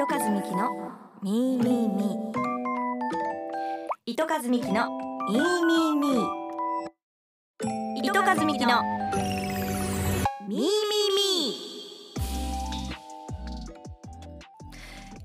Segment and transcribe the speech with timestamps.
[0.00, 0.70] 糸数美希の
[1.24, 2.32] ミーミーミー。
[4.06, 4.86] 糸数美希の
[5.28, 6.22] ミーミーミー。
[8.04, 8.80] 糸数美希の
[10.46, 11.68] ミーミーミー。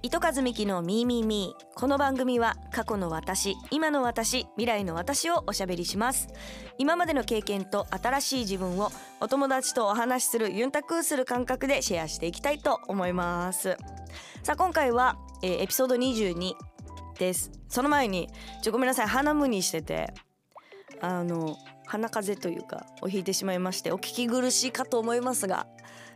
[0.01, 1.79] 糸数美希のミーミーミー。
[1.79, 6.29] この番組は過去の私今の私未来の私をおしゃべりします。
[6.79, 13.77] 今までの経験と新しい自分をお友達とお話しするユンタクする感覚でシェアしていきたいと思います。
[14.43, 16.53] さあ今回は、えーエピソード22
[17.17, 17.51] です。
[17.69, 18.29] その前に
[18.61, 20.13] ちょごめんなさい鼻むにしてて
[21.01, 25.67] あの鼻風邪というかをひいてしまいましてお聞き苦しいかと思いますが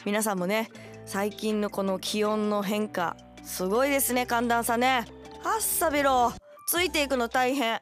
[0.06, 0.70] 皆さんもね
[1.06, 5.06] 最近のこの気温の変化すごいですね寒暖差ね。
[5.44, 6.34] はっさびろ
[6.68, 7.82] ついていくの大変。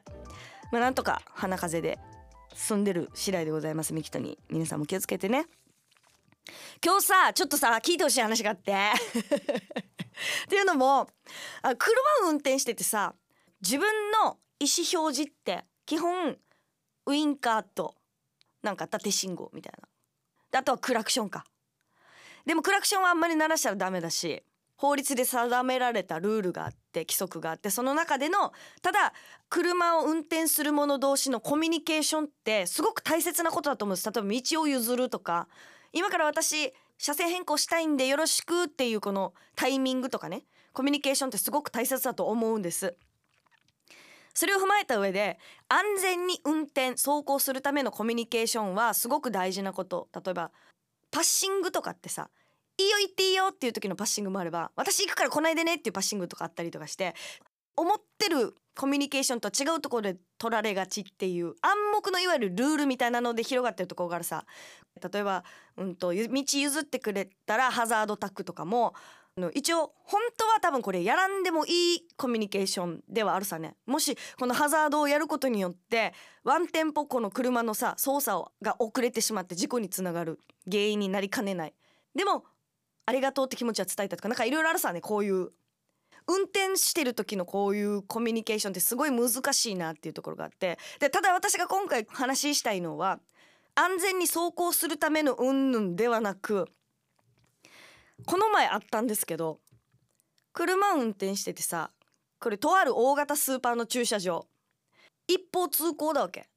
[0.72, 2.00] まあなんとか鼻風邪で
[2.54, 4.38] 済んでる次第でございますミキトに。
[4.48, 5.46] 皆さんも気をつけてね。
[6.84, 8.72] 今日さちょっとさ聞いてほしい話があって。
[10.44, 11.08] っていうのも
[11.62, 13.14] あ車を運転しててさ
[13.62, 13.86] 自分
[14.24, 16.36] の意思表示って基本
[17.06, 17.94] ウインカーと
[18.62, 19.88] なんか縦信号みたいな。
[20.50, 21.44] であとはクラクションか。
[22.44, 24.42] でもクラクションはあんまり鳴らしたらダメだし
[24.76, 29.12] 法律で定められたルールがあって規則があってその中でのただ
[29.48, 34.06] 車を運転する者同士のコミュニケーションってすごく大切なことだと思うんです。
[34.06, 35.48] 例えば道を譲るとか。
[35.92, 42.96] 今から私車線変更したいんでよろしくっていうこのタイミングとかねコミュニケーションってすごく大切だと思うんです。
[44.34, 45.38] それを踏まえた上で
[45.68, 50.08] 安全に運転走行するためのコミュニケーションはすごく大事なこと。
[50.14, 50.50] 例えば
[51.10, 52.28] パッシングとかってさ
[52.78, 57.14] いいよ行っていいよっていう時のパッシングもあれば私行くから来ないでねっていうパッシングとかあったりとかして
[57.76, 64.44] 思ってるコミュニケーションと違うところで取られがちっていう暗黙のいわゆるルールみたいなので広がってるところがあるさ。
[65.12, 65.44] 例えば、
[65.76, 68.94] うん、と道譲ってくれたらハザードタックとかも。
[69.52, 73.76] 一応本当は多分これやらんでもいいコミュニケーションではあるさね。
[73.84, 81.74] もしこのハザードをやることによってワンテンポこの車のさ操作が遅れてしまって事故につながる原因になりかねない。
[82.14, 82.44] でも
[83.04, 85.50] ありがとうって気持ちは伝えたとかなんかいろいろあるさねこういう
[86.28, 93.20] 運転してる時のこういうコミュニケーションってすごい難しいなっていうところがあってでただ私が今回話したいのは
[93.74, 96.68] 安全に走行するための云々ではなく
[98.24, 99.60] この前あったんですけど
[100.52, 101.90] 車運転しててさ
[102.38, 104.46] これとある大型スーパーの駐車場。
[105.26, 106.48] 一方通行だわけ。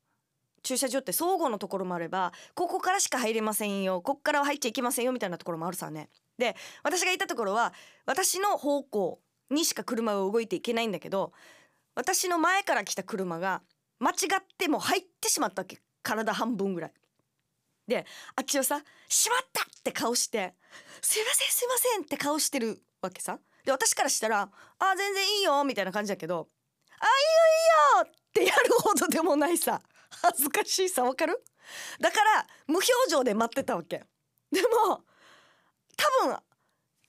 [0.62, 6.10] 駐車場って相互のところもあればここからしか入れませんよここからは入っちゃいけませんよみたいなところもあるさね。
[6.38, 7.74] で私がいたところは
[8.06, 9.20] 私の方向
[9.50, 11.32] にしか車が動いていけないんだけど
[11.96, 13.62] 私の前から来た車が
[14.00, 16.94] 間違っても入ってしまったわけ体半分ぐらい。
[17.88, 18.06] で
[18.36, 20.54] あっちをさ「しまった!」って顔して
[21.02, 23.40] 「すいませんすいません」って顔してるわけさ。
[23.66, 24.50] で私からしたら
[24.80, 26.48] 「あ全然いいよ」みたいな感じだけど
[27.00, 29.82] 「あいいよいいよ!」ってやるほどでもないさ
[30.22, 31.44] 恥ずかしいさわかる？
[32.00, 34.06] だから無表情で待ってたわけ。
[34.52, 35.04] でも
[35.98, 36.38] 多分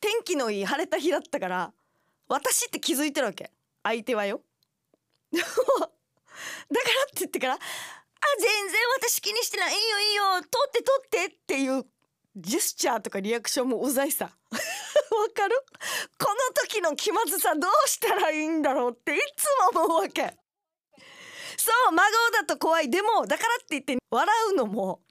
[0.00, 1.74] 天気のいい晴れた日だったから
[2.30, 3.50] 私って気づいてるわけ。
[3.82, 4.40] 相手はよ。
[5.34, 7.58] だからって言ってから「あ
[8.38, 9.74] 全然私気にしてない。
[9.74, 10.24] いいよいいよ。
[10.34, 11.84] 取って取って」っていう
[12.36, 14.26] ジェスチャーとかリアクションもうざいさ。
[14.30, 15.56] わかる？
[16.18, 20.36] この時の気まずさどうしたらいいんだろうっていつも思うわけ。
[21.56, 22.88] そう真顔だと怖い。
[22.88, 25.02] でもだからって言って笑うのも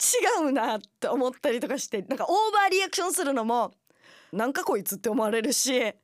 [0.00, 3.74] 違うなって思ったりとかしてなんかオーバーリアクションするのも
[4.32, 5.94] なんかこいつって思われるし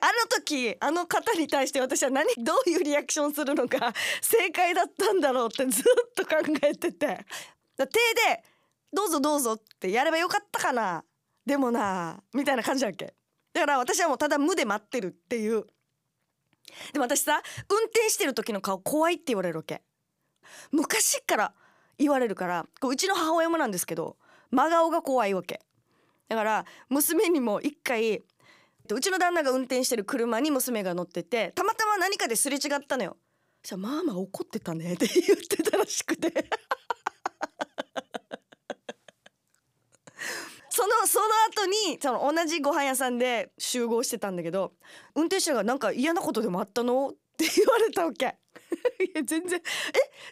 [0.00, 7.26] あの時あの方に対して私は何どういうリアクションするのが正解だったんだろうってずっと考えてて。
[7.76, 8.44] 手で
[8.92, 11.04] 「どうぞどうぞ」ってやればよかったかな
[11.46, 13.14] でもなみたいな感じだっけ。
[13.52, 15.66] だから私はもうただ無で待ってるっていう。
[16.92, 19.82] でも私さ運転してる時の顔怖いって言われるわけ。
[20.70, 21.54] 昔から
[21.98, 24.16] 言われるからうちの母親もなんですけど
[24.50, 25.60] 真顔が怖いわけ。
[26.28, 28.22] だから娘にも一回
[28.94, 33.16] うちの旦那が運転してる車に娘が乗っててたまたま何かですれ違ったのよ。
[33.62, 36.32] じゃあママ怒ってたねって言ってたらしくて。
[40.70, 44.74] そのその後にその同じご飯屋さんで集合してたんだけど
[45.16, 47.08] 運転手がなんか嫌なことでもあったの？
[47.08, 48.36] って言われたわけ。
[49.04, 49.62] いや全然え？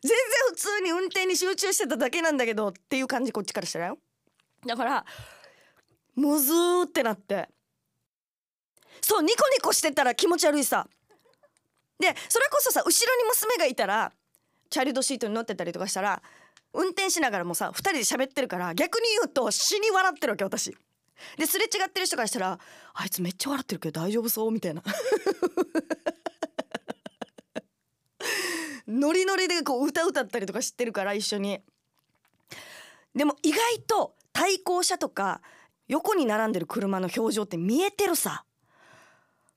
[0.03, 0.19] 全然
[0.51, 3.99] 普通に運転に集中してただけなんだけどっていう感じこっちからしたらよ。
[4.65, 5.05] だから
[6.15, 7.49] むずーってなって。
[9.01, 10.87] そうニコニコしてたら気持ち悪いさ。
[11.99, 14.13] でそれこそさ後ろに娘がいたら
[14.69, 16.23] チャイルドシートに乗ってたりとかしたら
[16.75, 20.77] 運転しながらもさ2人で喋ってるから逆に言うと死に笑ってるわけ私。
[21.39, 22.59] ですれ違ってる人からしたら
[22.93, 24.51] あいつめっちゃ笑ってるけど大丈夫そう？
[24.51, 24.83] みたいな。
[28.87, 31.61] ノリノリでこう歌歌ったりとか知ってるから一緒に。
[33.15, 35.41] でも意外と対向車とか
[35.89, 38.45] 横に並んでる車の表情って見えてるさ。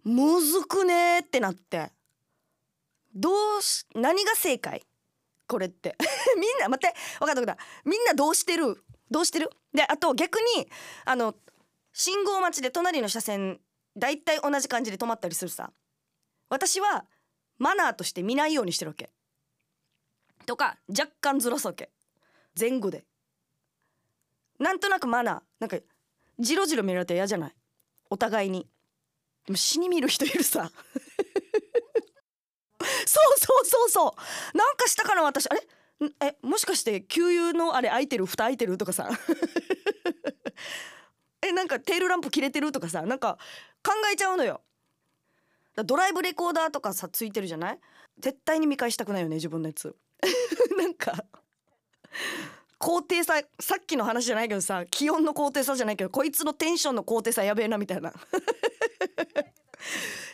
[0.04, 1.92] むずくねってなって。
[3.16, 3.30] ど
[3.60, 4.86] うし何が正解？
[5.48, 5.96] これって。
[6.38, 6.96] みんな待って。
[7.20, 7.64] 分かった分かった。
[7.84, 8.84] みんなどうしてる？
[9.12, 9.50] どうしてる？
[9.74, 10.70] であと逆に
[11.06, 11.36] あの
[11.92, 13.60] 信号待ちで隣の車線
[13.98, 15.72] だいたい同じ感じで止まったりするさ。
[16.50, 17.06] 私は
[17.58, 19.12] マナーとして見ないようにしてるわけ。
[20.46, 21.92] とか若干ずらすわけ。
[22.60, 23.06] 前後で。
[24.60, 25.42] なんとなくマナー。
[25.60, 25.78] なんか
[26.40, 27.56] ジロジロ見られて嫌じゃない？
[28.10, 28.68] お互いに。
[29.50, 30.70] でも死に見る人いるさ。
[32.80, 32.90] そう
[33.40, 34.16] そうそうそ
[34.54, 34.58] う。
[34.58, 35.62] なんかしたかな私あれ？
[36.22, 38.28] えもしかして給油のあれ開いてる？
[38.28, 38.78] 蓋開いてる？
[38.78, 39.10] とかさ。
[41.42, 42.72] えなんかテールランプ切れてる？
[42.72, 43.02] とかさ。
[43.02, 43.40] なんか
[43.84, 44.62] 考えちゃうのよ。
[45.84, 47.80] ドライブレコーダーとかさついてるじゃない？
[48.20, 49.96] 絶対に見返したくないよね自分のやつ。
[50.78, 51.26] なんか
[52.78, 58.14] 高低差さっきの話じゃないけどさ気温の高低差じゃないけどこいつのテンションの高低差やべえなみたいな。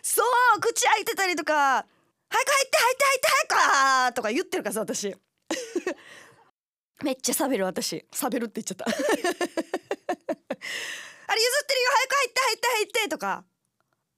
[0.01, 0.23] そ
[0.57, 1.85] う口開いてたりとか
[2.29, 5.15] 「早く入って入って入って早く!」とか言ってるからさ私。
[7.03, 8.05] めっちゃ喋る私。
[8.11, 8.85] 喋るって言っちゃった。
[8.87, 9.05] あれ譲
[11.63, 11.89] ってるよ。
[11.91, 13.43] 早く入って入って入ってとか。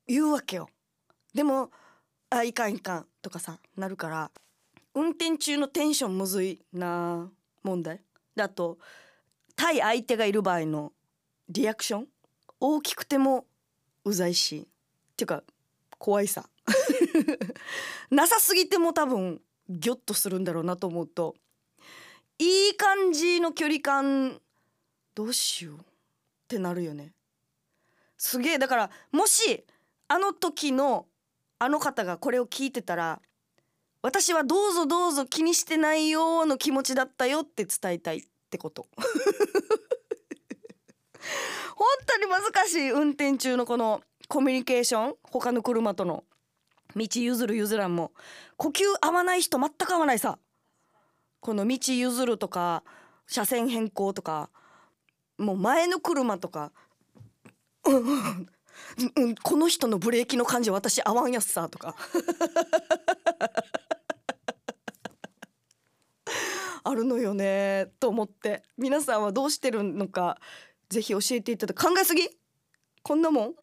[0.08, 0.70] 言うわけよ。
[1.34, 1.72] でも
[2.30, 4.32] あいかんいかんとかさなるから
[4.94, 7.32] 運転中のテンションむずいな
[7.64, 8.02] 問題。
[8.36, 8.78] だと
[9.56, 10.94] 対相手がいる場合の
[11.50, 12.08] リアクション
[12.60, 13.46] 大きくても
[14.04, 14.68] うざいし。
[15.18, 15.44] っていうか
[15.98, 16.48] 怖いさ。
[18.12, 21.36] なさすぎても多分ギョッとするんだろうなと思うと
[22.38, 24.40] いい感じの距離感
[25.16, 25.80] どうしようっ
[26.48, 27.14] てなるよね。
[28.18, 29.66] すげえだからもし
[30.08, 31.08] あの時の
[31.58, 33.20] あの方がこれを聞いてたら
[34.04, 38.88] 私はどうぞどうぞ気にしてないよの気持ちだったよって伝えたいってこと。
[41.76, 46.24] 本当に難しい運転中のこのコミュニケーション他の車との。
[46.96, 48.12] 道譲る譲らんも。
[48.56, 50.38] 呼吸合わない人全く合わないさ。
[51.40, 52.84] この道譲るとか
[53.28, 54.50] 車線変更とか
[55.38, 56.72] もう前の車とか、
[57.86, 61.96] うん、この人のブレーキの感じ私合わんやつさとか。
[66.84, 68.64] あるのよねと思って。
[68.78, 70.40] 皆さんはどうしてるのか
[70.90, 72.30] ぜひ教えていただ考えすぎ。
[73.04, 73.56] こんなもん。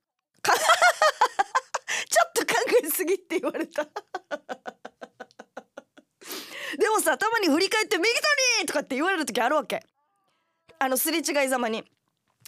[2.94, 3.84] すぎって言われた
[6.78, 8.20] でもさたまに振り返って「右取
[8.62, 9.84] り!」とかって言われる時あるわけ
[10.78, 11.84] あのすれ違いざまに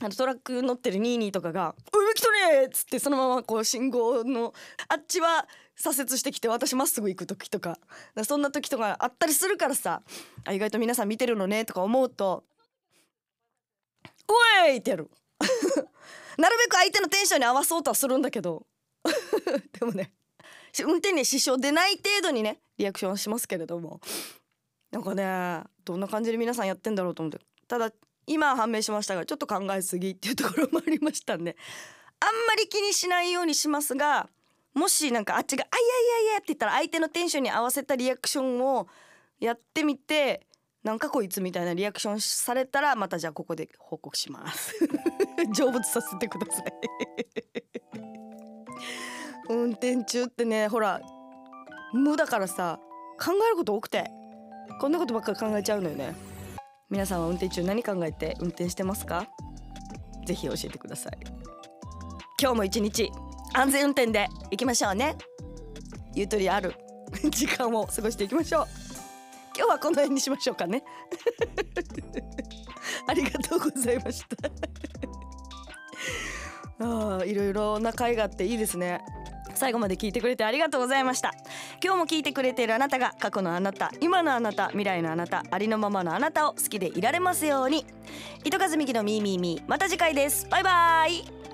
[0.01, 4.53] あのトラック乗ってるニーニーとかが「おい右取れ!」っつってそのままこう信号の
[4.89, 5.47] あっちは
[5.77, 7.79] 左折してきて私まっすぐ行く時とか
[8.27, 10.03] そんな時とかあったりするからさ
[10.45, 12.45] あ意外と皆さん見てるのねとか思うと
[14.29, 15.11] 「おい!」ってやる
[16.39, 18.67] なるべく相手のテンションに合わそうとはするんだけど
[19.79, 20.13] でもね
[20.85, 24.01] 運転に支障出ない程度にねリアクションしますけれども。
[24.93, 27.39] なんかねどんな感じで皆さんやってんだろうと思って。
[27.69, 27.91] ただ
[28.27, 31.57] 今判明しましたがちょっと考えすぎっていうところもありましたんで。
[32.21, 34.29] あんまり気にしないようにしますが
[34.75, 38.89] もしなんかあっちが「あいやいやいや」って言ったら相手のテンションに合わせたリアクションを
[39.39, 40.47] やってみて
[40.83, 44.75] なんかこいつみたいなリアクションされたらまたじゃあここで報告します。
[45.53, 46.73] 成仏させてください。
[49.49, 51.01] 運転中ってねほら
[51.93, 52.79] 無だからさ
[53.19, 54.11] 考えること多くて
[54.81, 56.15] こんなことばっかり考えちゃうのよね。
[56.91, 59.27] 皆さんは運転中何考えて運転してますか？
[60.27, 61.19] ぜひ教えてください。
[62.41, 63.11] 今日も一日
[63.55, 65.17] 安全運転で行きましょうね。
[66.15, 66.75] ゆとりある
[67.31, 68.67] 時間を過ごしていきましょう。
[69.57, 70.85] 今日はこの辺にしましょうかね。
[73.09, 74.51] ありがとうございました。
[76.85, 79.01] ああいろいろな会があっていいですね。
[79.57, 81.35] 最後まで聞いてくれてありがとうございました。
[81.83, 87.87] 今日も聞いてくれているあなたが過去のあなた今のあなた未来のあなたありのままのあなたを好きでいられますように。
[88.45, 89.65] 糸数美希のミーミーミー。
[89.69, 90.47] また次回です。
[90.49, 91.46] バイバイ。